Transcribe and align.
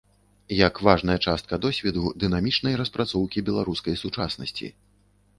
Як 0.67 0.75
важная 0.85 1.17
частка 1.25 1.59
досведу 1.65 2.13
дынамічнай 2.23 2.77
распрацоўкі 2.81 3.43
беларускай 3.51 3.99
сучаснасці. 4.05 4.67